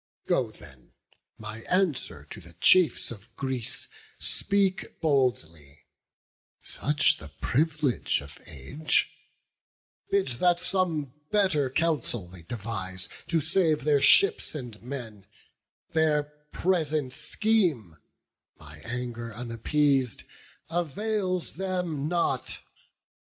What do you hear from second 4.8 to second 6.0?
boldly—such